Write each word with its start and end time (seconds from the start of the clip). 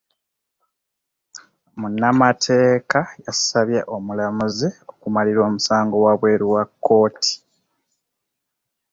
Munnamateeka 1.79 2.99
yasabye 3.25 3.79
omulamuzi 3.95 4.69
okumalira 4.91 5.39
omusango 5.47 5.95
wabweru 6.05 6.45
wa 6.55 6.63
kkooti. 6.69 7.33